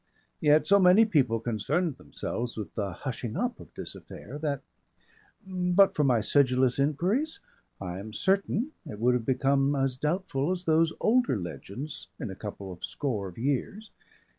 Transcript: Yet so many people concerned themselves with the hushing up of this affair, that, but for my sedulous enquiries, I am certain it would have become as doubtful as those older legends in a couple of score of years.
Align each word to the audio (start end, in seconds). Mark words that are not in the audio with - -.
Yet 0.39 0.65
so 0.65 0.79
many 0.79 1.05
people 1.05 1.39
concerned 1.39 1.97
themselves 1.97 2.57
with 2.57 2.73
the 2.73 2.91
hushing 2.91 3.37
up 3.37 3.59
of 3.59 3.71
this 3.75 3.93
affair, 3.93 4.39
that, 4.39 4.61
but 5.45 5.93
for 5.93 6.03
my 6.03 6.21
sedulous 6.21 6.79
enquiries, 6.79 7.39
I 7.79 7.99
am 7.99 8.11
certain 8.11 8.71
it 8.83 8.97
would 8.99 9.13
have 9.13 9.25
become 9.27 9.75
as 9.75 9.97
doubtful 9.97 10.49
as 10.49 10.63
those 10.63 10.91
older 10.99 11.37
legends 11.37 12.07
in 12.19 12.31
a 12.31 12.35
couple 12.35 12.71
of 12.71 12.83
score 12.83 13.27
of 13.27 13.37
years. 13.37 13.91